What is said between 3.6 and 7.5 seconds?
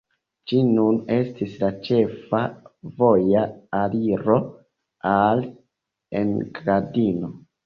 aliro al Engadino.